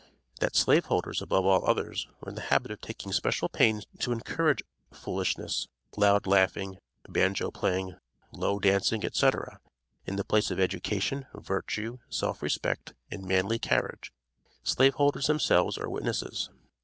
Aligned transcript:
That 0.39 0.55
slave 0.55 0.85
holders, 0.85 1.21
above 1.21 1.45
all 1.45 1.63
others, 1.69 2.07
were 2.19 2.29
in 2.29 2.33
the 2.33 2.41
habit 2.41 2.71
of 2.71 2.81
taking 2.81 3.13
special 3.13 3.47
pains 3.49 3.85
to 3.99 4.11
encourage 4.11 4.63
foolishness, 4.91 5.67
loud 5.95 6.25
laughing, 6.25 6.79
banjo 7.07 7.51
playing, 7.51 7.97
low 8.31 8.57
dancing, 8.57 9.05
etc., 9.05 9.59
in 10.07 10.15
the 10.15 10.23
place 10.25 10.49
of 10.49 10.59
education, 10.59 11.27
virtue, 11.35 11.99
self 12.09 12.41
respect 12.41 12.95
and 13.11 13.25
manly 13.27 13.59
carriage, 13.59 14.11
slave 14.63 14.95
holders 14.95 15.27
themselves 15.27 15.77
are 15.77 15.87
witnesses. 15.87 16.49